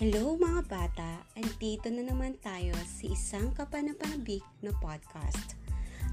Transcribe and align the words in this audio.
Hello 0.00 0.32
mga 0.32 0.64
bata! 0.64 1.28
Andito 1.36 1.92
na 1.92 2.00
naman 2.00 2.32
tayo 2.40 2.72
sa 2.88 3.04
isang 3.04 3.52
kapanapanabik 3.52 4.40
na 4.64 4.72
podcast. 4.80 5.60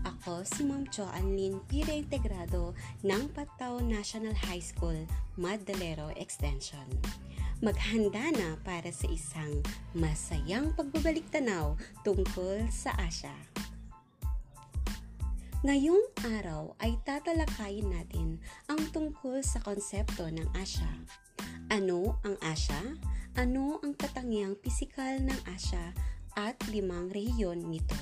Ako 0.04 0.44
si 0.44 0.68
Ma'am 0.68 0.84
Jo 0.92 1.08
Anlin 1.16 1.64
Pire 1.72 1.96
Integrado 1.96 2.76
ng 3.08 3.32
Pataw 3.32 3.80
National 3.80 4.36
High 4.44 4.60
School, 4.60 5.08
Madalero 5.40 6.12
Extension. 6.20 6.84
Maghanda 7.64 8.28
na 8.36 8.60
para 8.68 8.92
sa 8.92 9.08
isang 9.08 9.64
masayang 9.96 10.76
pagbabalik 10.76 11.24
tanaw 11.32 11.80
tungkol 12.04 12.68
sa 12.68 12.92
Asya. 13.00 13.40
Ngayong 15.64 16.04
araw 16.28 16.76
ay 16.84 17.00
tatalakayin 17.08 17.88
natin 17.88 18.44
ang 18.68 18.84
tungkol 18.92 19.40
sa 19.48 19.64
konsepto 19.64 20.28
ng 20.28 20.52
Asya. 20.60 20.92
Ano 21.72 22.20
ang 22.28 22.36
Asya? 22.44 23.16
Ano 23.38 23.78
ang 23.86 23.94
katangiang 23.94 24.58
pisikal 24.58 25.22
ng 25.22 25.40
Asya 25.54 25.94
at 26.34 26.58
limang 26.74 27.14
rehiyon 27.14 27.70
nito? 27.70 27.94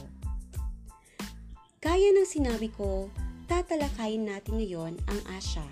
Kaya 1.84 2.16
ng 2.16 2.24
sinabi 2.24 2.72
ko, 2.72 3.12
tatalakayin 3.52 4.32
natin 4.32 4.64
ngayon 4.64 4.96
ang 5.12 5.20
Asya. 5.36 5.68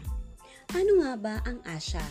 Ano 0.76 0.99
nga 0.99 1.16
ba 1.16 1.35
ang 1.48 1.63
Asya? 1.63 2.04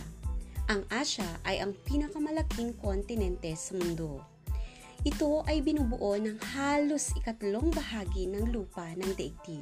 Ang 0.65 0.81
Asya 0.89 1.29
ay 1.45 1.61
ang 1.61 1.77
pinakamalaking 1.85 2.73
kontinente 2.81 3.53
sa 3.53 3.77
mundo. 3.77 4.25
Ito 5.05 5.45
ay 5.45 5.61
binubuo 5.61 6.17
ng 6.17 6.41
halos 6.57 7.13
ikatlong 7.13 7.69
bahagi 7.69 8.33
ng 8.33 8.49
lupa 8.49 8.89
ng 8.97 9.13
daigdig 9.13 9.61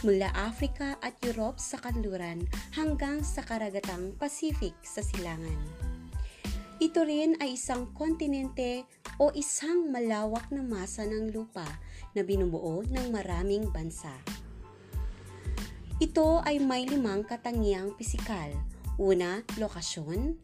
mula 0.00 0.32
Africa 0.32 0.96
at 1.04 1.14
Europe 1.20 1.60
sa 1.60 1.76
kanluran 1.76 2.48
hanggang 2.72 3.20
sa 3.20 3.44
karagatang 3.44 4.16
Pacific 4.16 4.72
sa 4.80 5.04
silangan. 5.04 5.91
Ito 6.82 7.06
rin 7.06 7.38
ay 7.38 7.54
isang 7.54 7.94
kontinente 7.94 8.82
o 9.22 9.30
isang 9.38 9.94
malawak 9.94 10.50
na 10.50 10.66
masa 10.66 11.06
ng 11.06 11.30
lupa 11.30 11.78
na 12.10 12.26
binubuo 12.26 12.82
ng 12.82 13.06
maraming 13.14 13.70
bansa. 13.70 14.10
Ito 16.02 16.42
ay 16.42 16.58
may 16.58 16.82
limang 16.82 17.22
katangiang 17.22 17.94
pisikal. 17.94 18.50
Una, 18.98 19.46
lokasyon. 19.62 20.34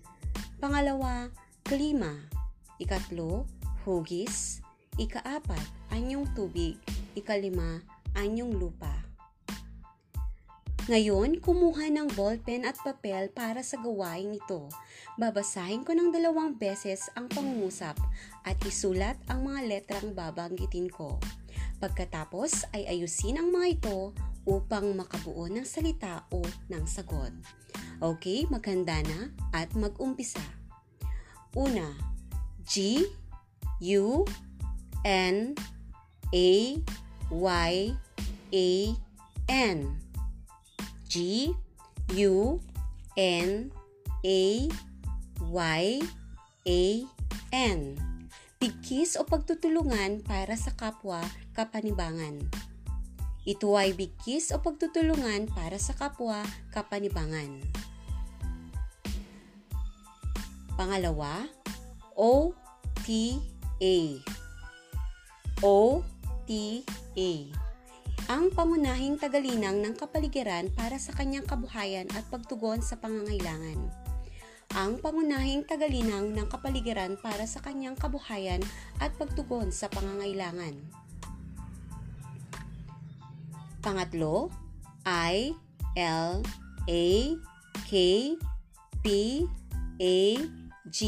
Pangalawa, 0.63 1.35
klima. 1.67 2.31
Ikatlo, 2.79 3.43
hugis. 3.83 4.63
Ikaapat, 4.95 5.91
anyong 5.91 6.31
tubig. 6.39 6.79
Ikalima, 7.19 7.83
anyong 8.15 8.55
lupa. 8.63 9.08
Ngayon, 10.89 11.45
kumuha 11.45 11.93
ng 11.93 12.17
ballpen 12.17 12.65
at 12.65 12.81
papel 12.81 13.29
para 13.29 13.61
sa 13.61 13.77
gawain 13.77 14.33
ito. 14.33 14.73
Babasahin 15.21 15.85
ko 15.85 15.93
ng 15.93 16.09
dalawang 16.17 16.57
beses 16.57 17.13
ang 17.13 17.29
pangungusap 17.29 18.01
at 18.49 18.57
isulat 18.65 19.21
ang 19.29 19.45
mga 19.45 19.69
letrang 19.69 20.17
babanggitin 20.17 20.89
ko. 20.89 21.21
Pagkatapos 21.77 22.73
ay 22.73 22.89
ayusin 22.89 23.37
ang 23.37 23.53
mga 23.53 23.77
ito 23.77 24.17
upang 24.49 24.97
makabuo 24.97 25.45
ng 25.53 25.69
salita 25.69 26.25
o 26.33 26.41
ng 26.73 26.85
sagot. 26.89 27.37
Okay, 28.01 28.49
maganda 28.49 29.05
na 29.05 29.29
at 29.53 29.69
mag-umpisa. 29.77 30.41
Una, 31.53 31.93
G, 32.65 33.05
U, 33.93 34.25
N, 35.05 35.53
A, 36.33 36.51
Y, 37.29 37.73
A, 38.57 38.69
N. 39.53 40.08
G 41.09 41.49
U 42.21 42.61
N 43.17 43.73
A 44.21 44.45
Y 45.49 45.83
A 46.69 46.83
N. 47.49 47.81
Bigkis 48.61 49.17
o 49.17 49.25
pagtutulungan 49.25 50.21
para 50.21 50.53
sa 50.61 50.77
kapwa 50.77 51.25
kapanibangan. 51.57 52.45
Ito 53.49 53.73
ay 53.81 53.97
bigkis 53.97 54.53
o 54.53 54.61
pagtutulungan 54.61 55.49
para 55.49 55.81
sa 55.81 55.97
kapwa 55.97 56.45
kapanibangan. 56.77 57.65
Pangalawa, 60.77 61.49
O 62.13 62.53
T 63.09 63.41
A. 63.81 63.97
O 65.65 66.05
T 66.45 66.85
A 67.17 67.68
ang 68.27 68.51
pangunahing 68.51 69.15
tagalinang 69.15 69.79
ng 69.79 69.95
kapaligiran 69.95 70.67
para 70.75 70.99
sa 70.99 71.15
kanyang 71.15 71.47
kabuhayan 71.47 72.11
at 72.19 72.27
pagtugon 72.27 72.83
sa 72.83 72.99
pangangailangan. 72.99 73.79
Ang 74.75 74.99
pangunahing 74.99 75.63
tagalinang 75.63 76.35
ng 76.35 76.51
kapaligiran 76.51 77.15
para 77.23 77.47
sa 77.47 77.63
kanyang 77.63 77.95
kabuhayan 77.95 78.59
at 78.99 79.15
pagtugon 79.15 79.71
sa 79.71 79.87
pangangailangan. 79.87 80.75
Pangatlo, 83.79 84.51
I, 85.07 85.55
L, 85.95 86.43
A, 86.91 87.07
K, 87.87 87.93
P, 89.01 89.07
A, 90.03 90.19
G, 90.91 91.01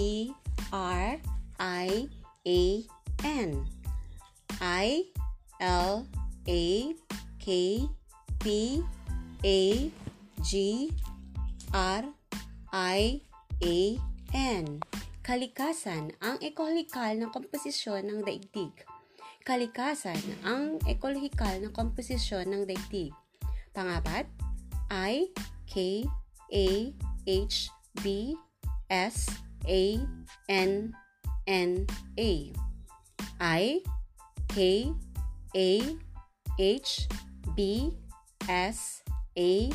R, 0.72 1.18
I, 1.58 1.88
A, 2.46 2.60
N. 3.26 3.50
I, 4.60 5.08
L, 5.60 6.04
A, 6.08 6.19
K, 6.50 7.88
P, 8.42 8.82
A, 9.46 9.60
G, 10.42 10.52
R, 11.72 12.04
I, 12.74 13.22
A, 13.62 13.76
N. 14.34 14.82
Kalikasan 15.22 16.10
ang 16.18 16.42
ekolohikal 16.42 17.14
na 17.22 17.30
komposisyon 17.30 18.10
ng 18.10 18.26
daigdig. 18.26 18.74
Kalikasan 19.46 20.18
ang 20.42 20.82
ekolohikal 20.90 21.54
na 21.62 21.70
komposisyon 21.70 22.50
ng 22.50 22.62
daigdig. 22.66 23.14
Pangapat, 23.70 24.26
I, 24.90 25.30
K, 25.70 26.02
A, 26.50 26.66
H, 27.30 27.70
B, 28.02 28.34
S, 28.90 29.30
A, 29.70 30.02
N, 30.50 30.90
N, 31.46 31.70
A. 32.18 32.32
I, 33.38 33.62
K, 34.50 34.90
A, 35.54 35.68
H, 36.60 37.08
B, 37.56 37.88
S, 38.44 39.00
A, 39.32 39.72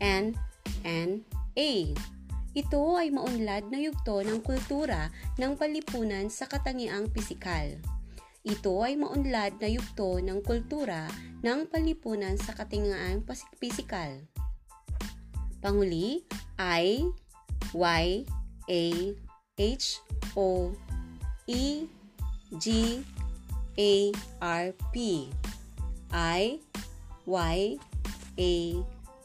N, 0.00 0.32
N, 0.80 1.10
A. 1.52 1.72
Ito 2.56 2.96
ay 2.96 3.12
maunlad 3.12 3.68
na 3.68 3.76
yugto 3.76 4.24
ng 4.24 4.40
kultura 4.40 5.12
ng 5.36 5.52
palipunan 5.60 6.32
sa 6.32 6.48
katangiang 6.48 7.12
pisikal. 7.12 7.76
Ito 8.40 8.72
ay 8.88 8.96
maunlad 8.96 9.60
na 9.60 9.68
yugto 9.68 10.16
ng 10.16 10.40
kultura 10.40 11.12
ng 11.44 11.68
palipunan 11.68 12.40
sa 12.40 12.56
katangiang 12.56 13.20
pisikal. 13.60 14.24
Panguli, 15.60 16.24
I, 16.56 17.04
Y, 17.76 18.04
A, 18.72 18.84
H, 19.60 20.00
O, 20.32 20.72
E, 21.44 21.84
G, 22.56 22.64
A, 23.76 23.92
R, 24.40 24.72
P. 24.88 25.28
I, 26.14 26.62
Y, 27.26 27.74
A, 28.38 28.54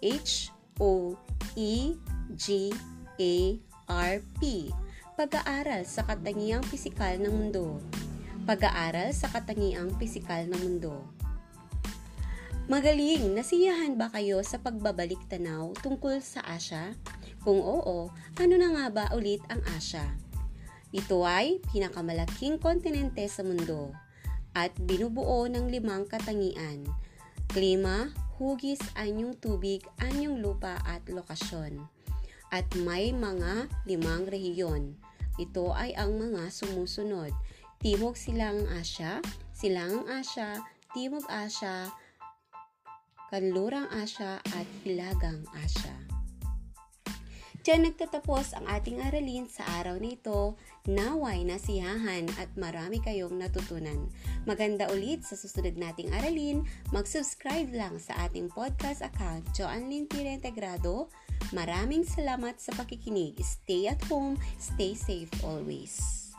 H, 0.02 0.50
O, 0.82 1.14
E, 1.54 1.94
G, 2.34 2.74
A, 3.22 3.34
R, 3.86 4.26
P. 4.42 4.74
Pag-aaral 5.14 5.86
sa 5.86 6.02
katangiang 6.02 6.66
pisikal 6.66 7.14
ng 7.22 7.30
mundo. 7.30 7.78
Pag-aaral 8.50 9.14
sa 9.14 9.30
katangiang 9.30 9.94
pisikal 10.02 10.50
ng 10.50 10.58
mundo. 10.58 11.06
Magaling, 12.66 13.38
nasiyahan 13.38 13.94
ba 13.94 14.10
kayo 14.10 14.42
sa 14.42 14.58
pagbabalik 14.58 15.22
tanaw 15.30 15.78
tungkol 15.86 16.18
sa 16.26 16.42
Asya? 16.42 16.98
Kung 17.46 17.62
oo, 17.62 18.10
ano 18.42 18.54
na 18.58 18.70
nga 18.74 18.86
ba 18.90 19.06
ulit 19.14 19.46
ang 19.54 19.62
Asya? 19.78 20.10
Ito 20.90 21.22
ay 21.22 21.62
pinakamalaking 21.70 22.58
kontinente 22.58 23.30
sa 23.30 23.46
mundo 23.46 23.94
at 24.54 24.74
binubuo 24.86 25.46
ng 25.50 25.70
limang 25.70 26.06
katangian. 26.10 26.86
Klima, 27.50 28.14
hugis, 28.38 28.80
anyong 28.96 29.38
tubig, 29.42 29.82
anyong 30.00 30.40
lupa 30.40 30.78
at 30.86 31.02
lokasyon. 31.10 31.82
At 32.50 32.66
may 32.82 33.14
mga 33.14 33.70
limang 33.86 34.26
rehiyon. 34.26 34.98
Ito 35.38 35.74
ay 35.74 35.94
ang 35.94 36.18
mga 36.18 36.50
sumusunod. 36.50 37.32
Timog 37.80 38.20
Silangang 38.20 38.68
Asya, 38.76 39.24
Silangang 39.56 40.08
Asya, 40.12 40.60
Timog 40.92 41.24
Asya, 41.32 41.88
Kanlurang 43.32 43.88
Asya 43.94 44.42
at 44.42 44.68
Hilagang 44.84 45.46
Asya. 45.64 46.09
Diyan 47.60 47.92
nagtatapos 47.92 48.56
ang 48.56 48.66
ating 48.72 49.04
aralin 49.04 49.44
sa 49.52 49.68
araw 49.84 50.00
nito. 50.00 50.56
Naway 50.88 51.44
nasiyahan 51.44 52.32
at 52.40 52.48
marami 52.56 53.04
kayong 53.04 53.36
natutunan. 53.36 54.08
Maganda 54.48 54.88
ulit 54.90 55.28
sa 55.28 55.36
susunod 55.36 55.76
nating 55.76 56.16
aralin. 56.16 56.64
Mag-subscribe 56.96 57.68
lang 57.76 58.00
sa 58.00 58.16
ating 58.28 58.48
podcast 58.48 59.04
account, 59.04 59.44
Joanlyn 59.52 60.08
Tira 60.08 60.32
Integrado. 60.32 61.12
Maraming 61.52 62.08
salamat 62.08 62.64
sa 62.64 62.72
pakikinig. 62.80 63.36
Stay 63.44 63.92
at 63.92 64.00
home, 64.08 64.40
stay 64.56 64.96
safe 64.96 65.32
always. 65.44 66.30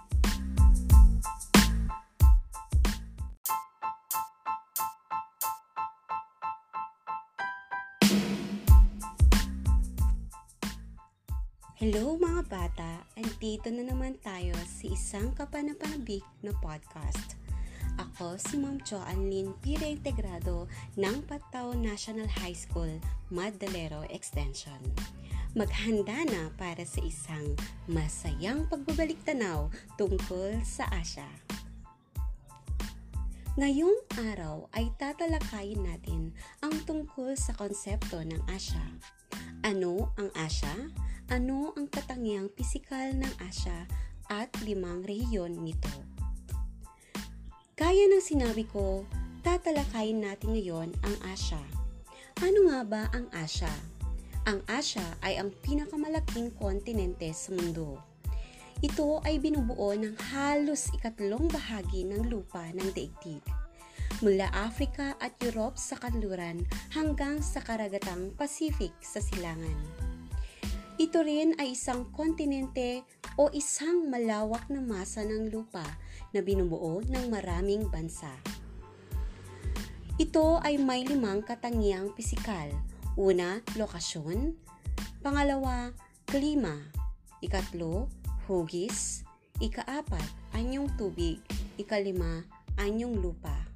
Hello 11.81 12.13
mga 12.21 12.45
bata! 12.53 13.09
Andito 13.17 13.73
na 13.73 13.81
naman 13.81 14.13
tayo 14.21 14.53
sa 14.69 14.85
isang 14.85 15.33
kapanapanabik 15.33 16.21
na 16.45 16.53
podcast. 16.61 17.41
Ako 17.97 18.37
si 18.37 18.61
Ma'am 18.61 18.85
Joan 18.85 19.33
Lynn 19.33 19.57
Pire 19.65 19.89
Integrado 19.89 20.69
ng 21.01 21.25
Pataw 21.25 21.73
National 21.73 22.29
High 22.29 22.53
School, 22.53 23.01
Madalero 23.33 24.05
Extension. 24.13 24.77
Maghanda 25.57 26.21
na 26.29 26.53
para 26.61 26.85
sa 26.85 27.01
isang 27.01 27.57
masayang 27.89 28.69
pagbabalik 28.69 29.17
tanaw 29.25 29.73
tungkol 29.97 30.61
sa 30.61 30.85
Asya. 30.93 31.33
Ngayong 33.57 34.05
araw 34.21 34.69
ay 34.77 34.93
tatalakayin 35.01 35.81
natin 35.81 36.37
ang 36.61 36.77
tungkol 36.85 37.33
sa 37.41 37.57
konsepto 37.57 38.21
ng 38.21 38.45
Asya. 38.53 38.85
Ano 39.65 40.13
ang 40.21 40.29
Asya? 40.37 41.09
Ano 41.31 41.71
ang 41.79 41.87
katangiang 41.87 42.51
pisikal 42.51 43.15
ng 43.15 43.31
Asya 43.47 43.87
at 44.27 44.51
limang 44.67 45.07
rehiyon 45.07 45.63
nito. 45.63 45.91
Gaya 47.79 48.11
ng 48.11 48.19
sinabi 48.19 48.67
ko, 48.67 49.07
tatalakayin 49.47 50.27
natin 50.27 50.59
ngayon 50.59 50.91
ang 51.07 51.17
Asya. 51.31 51.63
Ano 52.43 52.67
nga 52.67 52.83
ba 52.83 53.03
ang 53.15 53.31
Asya? 53.31 53.71
Ang 54.51 54.59
Asya 54.67 55.07
ay 55.23 55.39
ang 55.39 55.55
pinakamalaking 55.63 56.51
kontinente 56.59 57.31
sa 57.31 57.55
mundo. 57.55 58.03
Ito 58.83 59.23
ay 59.23 59.39
binubuo 59.39 59.95
ng 59.95 60.19
halos 60.35 60.91
ikatlong 60.99 61.47
bahagi 61.47 62.11
ng 62.11 62.27
lupa 62.27 62.67
ng 62.75 62.91
daigdig 62.91 63.45
mula 64.21 64.53
Africa 64.53 65.17
at 65.23 65.33
Europe 65.41 65.81
sa 65.81 65.97
kanluran 65.97 66.67
hanggang 66.93 67.41
sa 67.41 67.63
karagatang 67.65 68.37
Pacific 68.37 68.93
sa 69.01 69.17
silangan. 69.17 70.10
Ito 71.01 71.25
rin 71.25 71.57
ay 71.57 71.73
isang 71.73 72.13
kontinente 72.13 73.09
o 73.41 73.49
isang 73.57 74.13
malawak 74.13 74.69
na 74.69 74.85
masa 74.85 75.25
ng 75.25 75.49
lupa 75.49 75.97
na 76.37 76.45
binubuo 76.45 77.01
ng 77.09 77.33
maraming 77.33 77.89
bansa. 77.89 78.29
Ito 80.21 80.61
ay 80.61 80.77
may 80.77 81.09
limang 81.09 81.41
katangiang 81.41 82.13
pisikal. 82.13 82.69
Una, 83.17 83.65
lokasyon. 83.81 84.53
Pangalawa, 85.25 85.97
klima. 86.29 86.77
Ikatlo, 87.41 88.13
hugis. 88.45 89.25
Ikaapat, 89.57 90.53
anyong 90.53 90.93
tubig. 91.01 91.41
Ikalima, 91.81 92.45
anyong 92.77 93.25
lupa. 93.25 93.70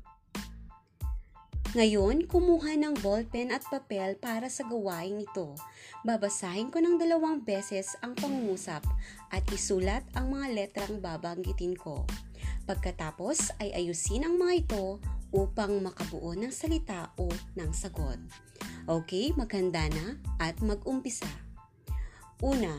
Ngayon, 1.74 2.30
kumuha 2.30 2.78
ng 2.78 3.02
ballpen 3.02 3.50
at 3.50 3.66
papel 3.66 4.14
para 4.14 4.46
sa 4.46 4.62
gawain 4.62 5.18
ito. 5.18 5.58
Babasahin 6.06 6.70
ko 6.70 6.78
ng 6.78 7.02
dalawang 7.02 7.42
beses 7.42 7.98
ang 7.98 8.14
pangungusap 8.14 8.86
at 9.34 9.42
isulat 9.50 10.06
ang 10.14 10.30
mga 10.30 10.54
letrang 10.54 11.02
babanggitin 11.02 11.74
ko. 11.74 12.06
Pagkatapos 12.70 13.58
ay 13.58 13.74
ayusin 13.74 14.22
ang 14.22 14.38
mga 14.38 14.62
ito 14.62 15.02
upang 15.34 15.82
makabuo 15.82 16.38
ng 16.38 16.54
salita 16.54 17.10
o 17.18 17.26
ng 17.58 17.70
sagot. 17.74 18.22
Okay, 18.86 19.34
maganda 19.34 19.90
na 19.90 20.14
at 20.38 20.54
mag-umpisa. 20.62 21.26
Una, 22.38 22.78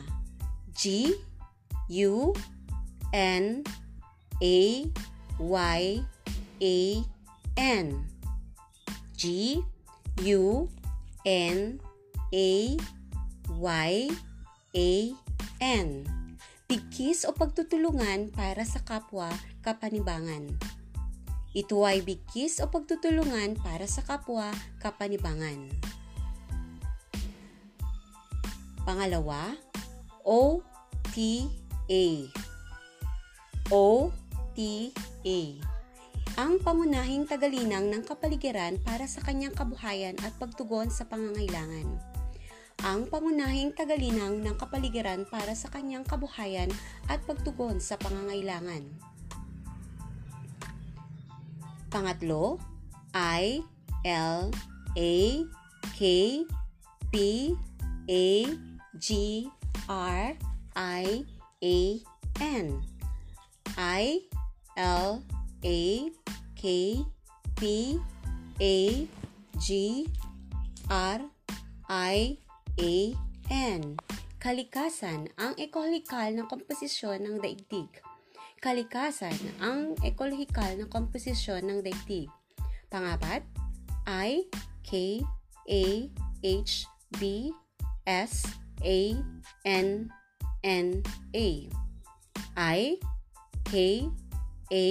G, 0.72 1.12
U, 2.00 2.32
N, 3.12 3.60
A, 4.40 4.58
Y, 5.36 5.80
A, 6.64 6.76
N. 7.60 8.15
G 9.16 9.64
U 10.28 10.68
N 11.24 11.80
A 12.36 12.52
Y 13.56 13.90
A 14.76 14.90
N. 15.64 15.88
Bigkis 16.68 17.24
o 17.24 17.32
pagtutulungan 17.32 18.28
para 18.36 18.60
sa 18.68 18.84
kapwa 18.84 19.32
kapanibangan. 19.64 20.52
Ito 21.56 21.80
ay 21.88 22.04
bigkis 22.04 22.60
o 22.60 22.68
pagtutulungan 22.68 23.56
para 23.64 23.88
sa 23.88 24.04
kapwa 24.04 24.52
kapanibangan. 24.84 25.72
Pangalawa, 28.84 29.56
O 30.28 30.60
T 31.16 31.48
A. 31.88 32.06
O 33.72 34.12
T 34.52 34.92
A 35.24 35.75
ang 36.34 36.58
pangunahing 36.58 37.30
tagalinang 37.30 37.86
ng 37.94 38.02
kapaligiran 38.02 38.82
para 38.82 39.06
sa 39.06 39.22
kanyang 39.22 39.54
kabuhayan 39.54 40.18
at 40.26 40.34
pagtugon 40.42 40.90
sa 40.90 41.06
pangangailangan. 41.06 41.86
Ang 42.82 43.08
pangunahing 43.08 43.72
tagalinang 43.72 44.42
ng 44.42 44.56
kapaligiran 44.58 45.24
para 45.30 45.54
sa 45.54 45.70
kanyang 45.70 46.02
kabuhayan 46.02 46.68
at 47.06 47.22
pagtugon 47.24 47.78
sa 47.78 47.94
pangangailangan. 47.96 48.84
Pangatlo, 51.88 52.60
I, 53.14 53.64
L, 54.04 54.52
A, 54.98 55.14
K, 55.96 56.00
P, 57.08 57.16
A, 58.10 58.26
G, 58.98 59.08
R, 59.88 60.36
I, 60.76 61.24
A, 61.62 61.76
N. 62.42 62.66
I, 63.76 64.24
L, 64.76 65.24
A, 65.24 65.35
K, 65.66 67.02
P, 67.58 67.98
A, 68.62 68.76
G, 69.58 69.68
R, 70.86 71.20
I, 71.90 72.38
A, 72.78 72.94
N. 73.50 73.82
Kalikasan 74.38 75.26
ang 75.34 75.58
ekolohikal 75.58 76.30
na 76.38 76.46
komposisyon 76.46 77.26
ng 77.26 77.42
daigdig. 77.42 77.90
Kalikasan 78.62 79.34
ang 79.58 79.98
ekolohikal 80.06 80.78
na 80.78 80.86
komposisyon 80.86 81.66
ng 81.66 81.82
daigdig. 81.82 82.30
Pangapat, 82.86 83.42
I, 84.06 84.46
K, 84.86 85.18
A, 85.66 85.84
H, 86.46 86.86
B, 87.18 87.50
S, 88.06 88.46
A, 88.86 89.18
N, 89.66 90.14
N, 90.62 91.02
A. 91.34 91.48
I, 92.54 93.02
K, 93.66 94.06
A, 94.70 94.86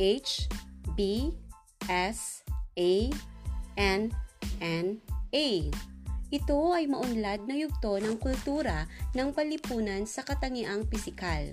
H, 0.00 0.48
B 0.96 1.28
S 1.84 2.40
A 2.80 2.92
N 3.76 4.08
N 4.64 4.86
A. 5.36 5.48
Ito 6.30 6.58
ay 6.72 6.88
maunlad 6.88 7.44
na 7.44 7.58
yugto 7.58 8.00
ng 8.00 8.16
kultura 8.16 8.88
ng 9.12 9.36
palipunan 9.36 10.08
sa 10.08 10.24
katangiang 10.24 10.88
pisikal. 10.88 11.52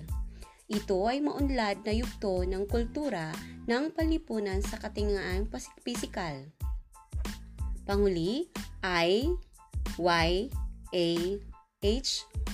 Ito 0.64 0.96
ay 1.12 1.20
maunlad 1.20 1.84
na 1.84 1.92
yugto 1.92 2.46
ng 2.48 2.64
kultura 2.64 3.36
ng 3.68 3.92
palipunan 3.92 4.64
sa 4.64 4.80
katangiang 4.80 5.44
pisikal. 5.84 6.48
Panguli, 7.84 8.48
I, 8.80 9.28
Y, 10.00 10.28
A, 10.94 11.08
H, 11.84 12.10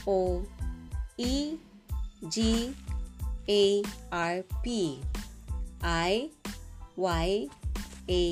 O, 0.08 0.42
E, 1.20 1.54
G, 2.26 2.36
A, 3.46 3.62
R, 4.10 4.36
P. 4.64 4.98
I, 5.84 6.32
Y 6.96 7.28
A 8.08 8.24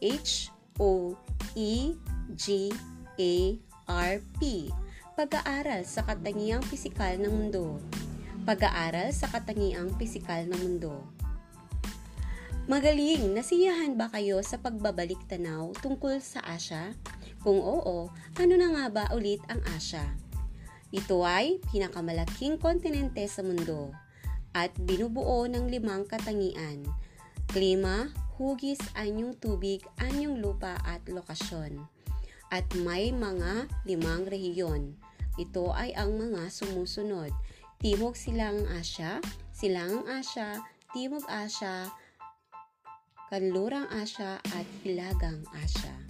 H 0.00 0.48
O 0.80 1.12
E 1.52 1.92
G 2.32 2.72
A 3.20 3.34
R 3.84 4.24
P. 4.40 4.72
Pag-aaral 5.12 5.84
sa 5.84 6.00
katangiang 6.08 6.64
pisikal 6.72 7.12
ng 7.20 7.28
mundo. 7.28 7.76
Pag-aaral 8.48 9.12
sa 9.12 9.28
katangiang 9.28 9.92
pisikal 10.00 10.48
ng 10.48 10.56
mundo. 10.56 11.04
Magaling, 12.64 13.36
nasiyahan 13.36 13.96
ba 14.00 14.08
kayo 14.08 14.40
sa 14.40 14.56
pagbabalik 14.56 15.20
tanaw 15.28 15.76
tungkol 15.84 16.20
sa 16.24 16.40
Asya? 16.40 16.96
Kung 17.44 17.60
oo, 17.60 18.08
ano 18.40 18.54
na 18.56 18.68
nga 18.72 18.84
ba 18.88 19.04
ulit 19.12 19.44
ang 19.52 19.60
Asya? 19.76 20.04
Ito 20.88 21.20
ay 21.20 21.60
pinakamalaking 21.68 22.56
kontinente 22.56 23.24
sa 23.28 23.44
mundo 23.44 23.92
at 24.56 24.72
binubuo 24.84 25.44
ng 25.48 25.68
limang 25.68 26.08
katangian 26.08 26.86
klima, 27.48 28.12
hugis, 28.36 28.78
anyong 28.92 29.34
tubig, 29.40 29.80
anyong 29.98 30.38
lupa 30.38 30.76
at 30.84 31.00
lokasyon. 31.08 31.80
At 32.52 32.68
may 32.80 33.12
mga 33.12 33.68
limang 33.88 34.28
rehiyon. 34.28 34.96
Ito 35.40 35.72
ay 35.72 35.96
ang 35.96 36.16
mga 36.16 36.52
sumusunod. 36.52 37.32
Timog 37.80 38.18
Silangang 38.18 38.68
Asya, 38.74 39.12
Silangang 39.54 40.06
Asya, 40.10 40.60
Timog 40.92 41.24
Asya, 41.28 41.88
Kanlurang 43.28 43.86
Asya 43.92 44.40
at 44.40 44.66
Hilagang 44.82 45.44
Asya. 45.62 46.07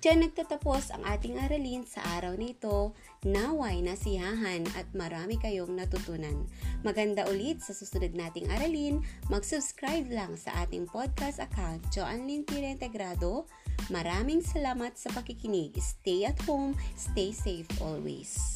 Diyan 0.00 0.28
nagtatapos 0.28 0.92
ang 0.92 1.02
ating 1.08 1.40
aralin 1.40 1.82
sa 1.88 2.04
araw 2.20 2.36
nito. 2.36 2.92
Naway 3.24 3.80
nasiyahan 3.80 4.68
at 4.76 4.86
marami 4.92 5.40
kayong 5.40 5.72
natutunan. 5.72 6.46
Maganda 6.84 7.24
ulit 7.26 7.64
sa 7.64 7.72
susunod 7.72 8.12
nating 8.12 8.48
aralin. 8.52 9.02
Mag-subscribe 9.32 10.06
lang 10.12 10.36
sa 10.36 10.64
ating 10.64 10.86
podcast 10.88 11.40
account, 11.42 11.82
Joan 11.90 12.28
Lin 12.28 12.44
Integrado. 12.46 13.48
Maraming 13.92 14.40
salamat 14.40 14.96
sa 14.96 15.12
pakikinig. 15.12 15.76
Stay 15.80 16.24
at 16.24 16.38
home, 16.48 16.72
stay 16.96 17.32
safe 17.32 17.68
always. 17.80 18.55